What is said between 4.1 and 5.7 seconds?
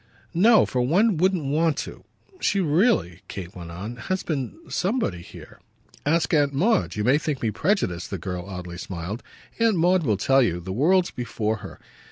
been somebody here.